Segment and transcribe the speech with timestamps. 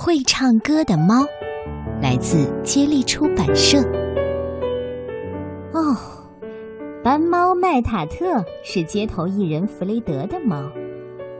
[0.00, 1.26] 会唱歌的猫，
[2.00, 3.80] 来自接力出版社。
[5.72, 5.96] 哦，
[7.02, 10.70] 斑猫麦塔特是街头艺人弗雷德的猫，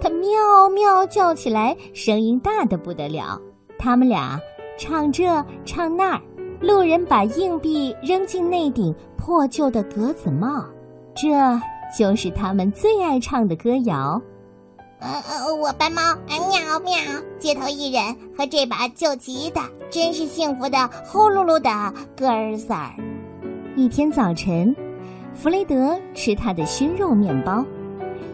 [0.01, 3.41] 它喵喵叫起来，声音大的不得了。
[3.79, 4.41] 他们俩
[4.77, 5.25] 唱这
[5.65, 6.21] 唱那儿，
[6.61, 10.65] 路人把硬币扔进那顶破旧的格子帽，
[11.15, 11.31] 这
[11.97, 14.21] 就是他们最爱唱的歌谣。
[15.01, 16.97] 呃呃，我班猫，喵喵，
[17.39, 18.03] 街头艺人
[18.37, 21.71] 和这把旧吉他，真是幸福的呼噜噜的
[22.17, 22.95] 歌儿嗓儿。
[23.77, 24.75] 一天早晨，
[25.35, 27.65] 弗雷德吃他的熏肉面包，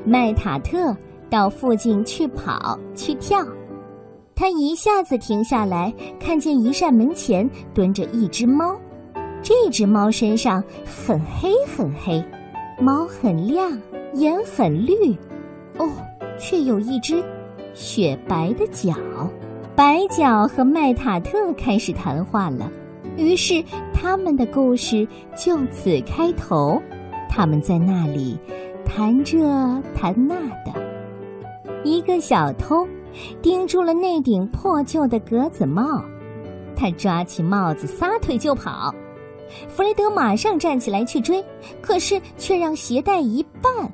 [0.06, 0.96] 麦塔特
[1.28, 3.44] 到附近去跑去跳。
[4.34, 8.74] 他一下子停下来，看见一扇门前蹲着一只猫，
[9.42, 12.24] 这只猫身上很黑很黑，
[12.80, 13.70] 毛很亮，
[14.14, 15.14] 眼很绿，
[15.76, 15.86] 哦。
[16.38, 17.22] 却有一只
[17.72, 18.94] 雪白的脚，
[19.74, 22.70] 白脚和麦塔特开始谈话了。
[23.16, 23.62] 于是
[23.92, 26.80] 他们的故事就此开头。
[27.28, 28.38] 他们在那里
[28.84, 29.38] 谈这
[29.94, 30.72] 谈那的。
[31.82, 32.86] 一个小偷
[33.42, 36.02] 盯住了那顶破旧的格子帽，
[36.76, 38.94] 他抓起帽子撒腿就跑。
[39.68, 41.44] 弗雷德马上站起来去追，
[41.80, 43.88] 可是却让鞋带一绊，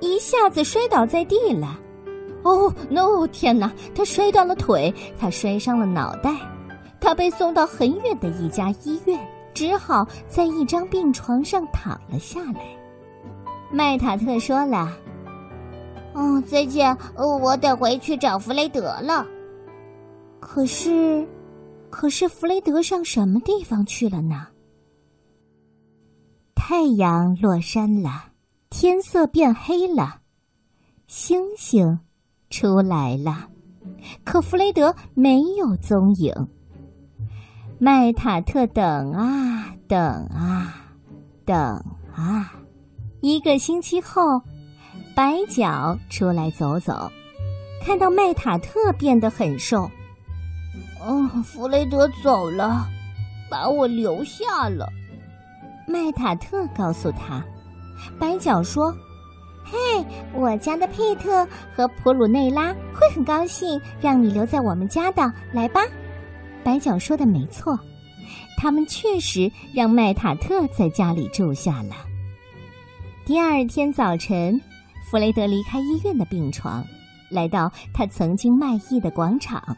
[0.00, 1.78] 一下子摔倒在地了。
[2.44, 3.26] 哦，no！
[3.28, 6.30] 天哪，他摔断了腿，他摔伤了脑袋，
[7.00, 9.18] 他被送到很远的一家医院，
[9.54, 12.60] 只好在一张病床上躺了下来。
[13.72, 14.92] 麦塔特说了
[16.12, 19.26] ：“哦，再见，我得回去找弗雷德了。”
[20.38, 21.26] 可是，
[21.88, 24.48] 可是弗雷德上什么地方去了呢？
[26.54, 28.26] 太阳落山了，
[28.68, 30.20] 天色变黑了，
[31.06, 31.98] 星星。
[32.50, 33.48] 出来了，
[34.24, 36.32] 可弗雷德没有踪影。
[37.78, 40.74] 麦塔特等啊等啊
[41.44, 41.56] 等
[42.14, 42.54] 啊，
[43.20, 44.40] 一个星期后，
[45.14, 47.10] 白脚出来走走，
[47.82, 49.90] 看到麦塔特变得很瘦。
[51.04, 52.86] 哦，弗雷德走了，
[53.50, 54.88] 把我留下了。
[55.86, 57.44] 麦塔特告诉他，
[58.18, 58.94] 白脚说。
[59.64, 60.04] 嘿，
[60.34, 65.32] 我家的佩特和普鲁内拉会很高兴让你留在我们家的。
[65.52, 65.80] 来吧，
[66.62, 67.78] 白脚说的没错，
[68.58, 71.94] 他们确实让麦塔特在家里住下了。
[73.24, 74.60] 第二天早晨，
[75.10, 76.84] 弗雷德离开医院的病床，
[77.30, 79.76] 来到他曾经卖艺的广场，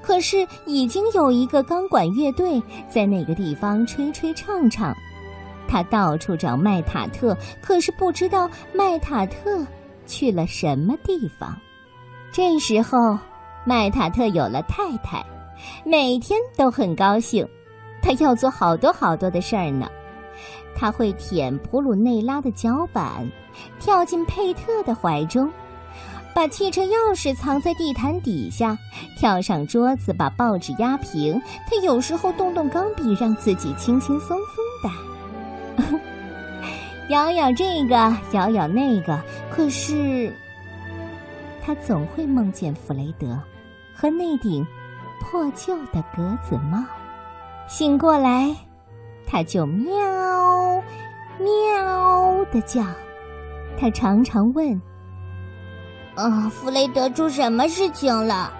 [0.00, 4.96] 可是已经有一个钢管乐队在那个地方吹吹唱唱。
[5.70, 9.64] 他到处找麦塔特，可是不知道麦塔特
[10.04, 11.56] 去了什么地方。
[12.32, 13.16] 这时候，
[13.64, 15.24] 麦塔特有了太太，
[15.84, 17.46] 每天都很高兴。
[18.02, 19.86] 他要做好多好多的事儿呢。
[20.74, 23.30] 他会舔普鲁内拉的脚板，
[23.78, 25.48] 跳进佩特的怀中，
[26.34, 28.76] 把汽车钥匙藏在地毯底下，
[29.18, 31.40] 跳上桌子把报纸压平。
[31.68, 35.09] 他有时候动动钢笔，让自己轻轻松松的。
[37.10, 40.32] 咬咬这个，咬咬那个，可是
[41.60, 43.36] 他总会梦见弗雷德
[43.92, 44.64] 和那顶
[45.20, 46.78] 破旧的格子帽。
[47.66, 48.54] 醒过来，
[49.26, 49.92] 他就喵
[51.40, 52.84] 喵的叫。
[53.76, 54.80] 他常常问
[56.14, 58.52] ：“啊，弗雷德出什么事情了？”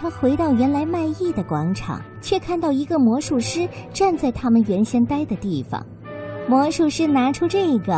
[0.00, 5.84] 他回到原来卖艺的广场，却看到一个魔术师站在他们原先待的地方。
[6.48, 7.94] 魔术师拿出这个，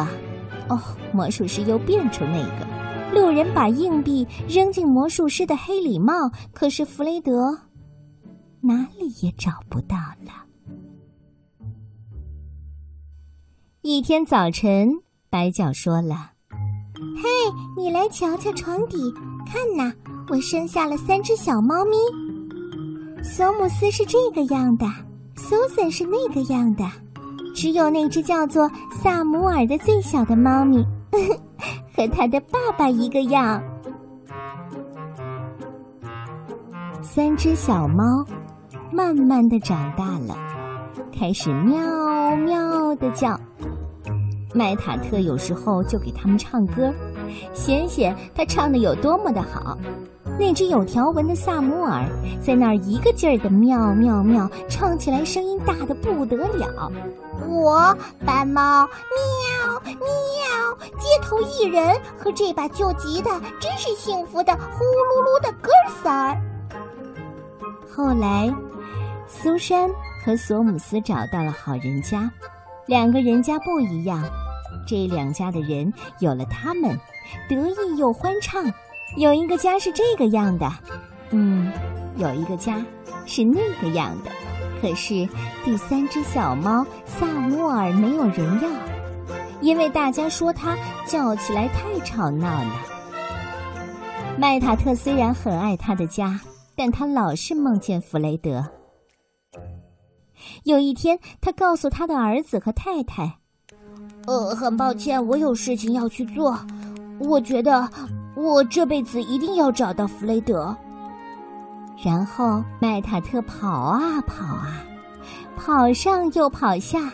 [0.68, 0.78] 哦，
[1.12, 2.66] 魔术师又变出那个。
[3.14, 6.12] 路人把硬币扔进魔术师的黑礼帽，
[6.52, 7.58] 可是弗雷德
[8.60, 10.32] 哪里也找不到了。
[13.82, 14.90] 一天早晨，
[15.28, 16.30] 白脚说了
[17.16, 17.28] ：“嘿，
[17.76, 19.12] 你来瞧瞧床底，
[19.46, 19.92] 看呐，
[20.28, 21.96] 我生下了三只小猫咪。
[23.22, 24.86] 索姆斯是这个样的，
[25.36, 26.84] 苏珊是那个样的。”
[27.54, 30.84] 只有那只叫做萨姆尔的最小的猫咪，
[31.96, 33.62] 和它的爸爸一个样。
[37.02, 38.24] 三只小猫
[38.90, 40.36] 慢慢的长大了，
[41.12, 43.38] 开始喵喵的叫。
[44.54, 46.92] 麦塔特有时候就给他们唱歌，
[47.54, 49.76] 显显他唱的有多么的好。
[50.38, 52.04] 那只有条纹的萨姆尔
[52.42, 56.90] 在那儿一个劲儿的喵喵喵，唱起来声音大的不得了。
[57.46, 59.94] 我斑猫喵喵，
[60.98, 66.40] 街头艺人和这把旧吉他真是幸福的呼噜噜的歌儿嗓儿。
[67.94, 68.52] 后来，
[69.28, 69.90] 苏珊
[70.24, 72.30] 和索姆斯找到了好人家，
[72.86, 74.22] 两个人家不一样。
[74.86, 76.98] 这两家的人有了他们，
[77.48, 78.72] 得意又欢畅。
[79.16, 80.70] 有一个家是这个样的，
[81.30, 81.70] 嗯，
[82.16, 82.82] 有一个家
[83.26, 84.30] 是那个样的。
[84.80, 85.28] 可是
[85.64, 88.68] 第三只小猫萨摩尔没有人要，
[89.60, 90.76] 因为大家说它
[91.06, 92.72] 叫起来太吵闹了。
[94.38, 96.40] 麦塔特虽然很爱他的家，
[96.74, 98.66] 但他老是梦见弗雷德。
[100.64, 103.38] 有一天，他告诉他的儿子和太太。
[104.26, 106.58] 呃，很抱歉，我有事情要去做。
[107.18, 107.88] 我觉得
[108.34, 110.76] 我这辈子一定要找到弗雷德。
[112.02, 114.84] 然后麦塔特跑啊跑啊，
[115.56, 117.12] 跑上又跑下，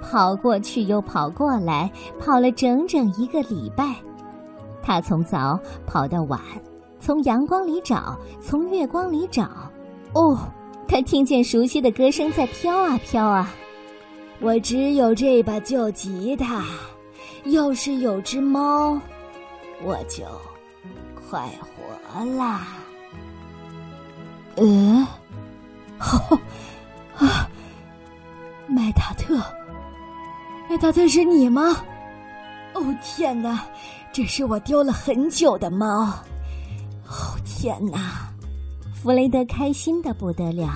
[0.00, 1.90] 跑过去又跑过来，
[2.20, 3.94] 跑了整整一个礼拜。
[4.80, 6.40] 他从早跑到晚，
[7.00, 9.48] 从阳光里找，从月光里找。
[10.14, 10.38] 哦，
[10.86, 13.50] 他听见熟悉的歌声在飘啊飘啊。
[14.40, 16.64] 我只有这把旧吉他，
[17.46, 18.98] 要是有只猫，
[19.82, 20.24] 我就
[21.14, 22.66] 快活啦。
[24.56, 25.06] 嗯，
[26.00, 26.40] 哦，
[27.16, 27.48] 啊，
[28.66, 29.36] 麦塔特，
[30.68, 31.76] 麦塔特是你吗？
[32.74, 33.64] 哦天哪，
[34.12, 36.04] 这是我丢了很久的猫。
[37.06, 38.30] 哦天哪，
[38.94, 40.68] 弗雷德开心的不得了。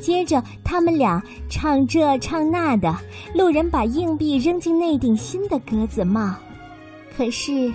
[0.00, 2.94] 接着，他们俩唱这唱那的，
[3.34, 6.34] 路人把硬币扔进那顶新的格子帽。
[7.16, 7.72] 可是，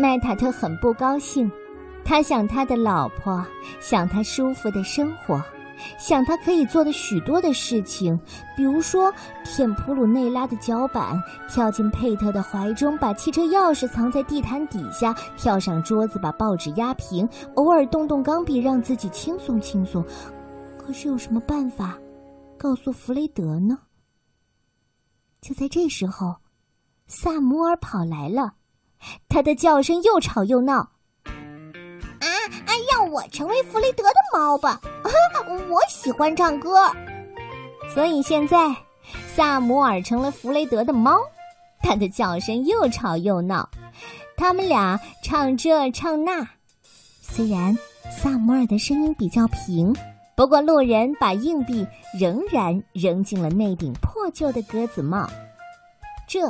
[0.00, 1.50] 麦塔特很不高兴，
[2.02, 3.44] 他想他的老婆，
[3.80, 5.44] 想他舒服的生活，
[5.98, 8.18] 想他可以做的许多的事情，
[8.56, 9.12] 比如说
[9.44, 20.02] 舔普鲁内拉的脚板，跳进佩特的怀中，把汽车钥匙藏在地毯底下，跳上桌子把报纸压平，偶尔动动钢笔让自己轻松轻松。
[20.78, 21.98] 可是有什么办法
[22.56, 23.78] 告诉弗雷德呢？
[25.42, 26.36] 就在这时候，
[27.06, 28.54] 萨摩尔跑来了，
[29.28, 30.76] 他的叫声又吵又闹。
[30.76, 32.26] 啊
[32.66, 32.70] 啊！
[32.92, 34.80] 让我成为弗雷德的猫吧！
[35.02, 35.10] 啊
[35.70, 36.76] 我喜欢唱歌，
[37.94, 38.74] 所以现在
[39.34, 41.18] 萨摩尔成了弗雷德的猫，
[41.82, 43.68] 它的叫声又吵又闹。
[44.36, 46.46] 他们俩唱这唱那，
[47.20, 47.76] 虽然
[48.10, 49.94] 萨摩尔的声音比较平。
[50.36, 51.86] 不过，路人把硬币
[52.18, 55.28] 仍然扔进了那顶破旧的鸽子帽，
[56.26, 56.40] 这，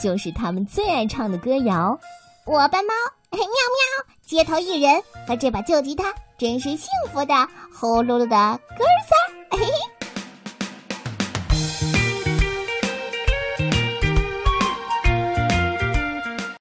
[0.00, 1.98] 就是他们最爱唱的歌谣。
[2.44, 2.94] 我扮猫，
[3.30, 3.46] 喵喵，
[4.24, 7.34] 街头艺人和这把旧吉他，真是幸福的
[7.74, 9.58] 呼噜噜的哥仨。
[9.58, 9.97] 嘿嘿。